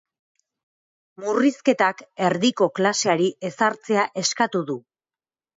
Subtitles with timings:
[1.23, 4.83] Murrizketak erdiko klaseari ezartzea eskatu du.